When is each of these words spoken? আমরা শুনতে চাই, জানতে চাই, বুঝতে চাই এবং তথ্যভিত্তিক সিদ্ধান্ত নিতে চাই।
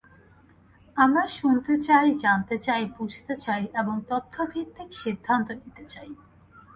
আমরা 0.97 1.23
শুনতে 1.37 1.73
চাই, 1.77 2.07
জানতে 2.15 2.55
চাই, 2.57 2.83
বুঝতে 2.97 3.33
চাই 3.37 3.63
এবং 3.73 3.95
তথ্যভিত্তিক 4.09 4.89
সিদ্ধান্ত 4.93 5.47
নিতে 5.61 5.83
চাই। 5.85 6.09